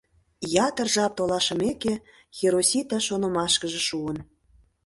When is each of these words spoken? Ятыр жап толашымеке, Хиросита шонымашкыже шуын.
Ятыр 0.67 0.87
жап 0.95 1.11
толашымеке, 1.17 1.93
Хиросита 2.37 2.97
шонымашкыже 3.07 3.81
шуын. 3.87 4.17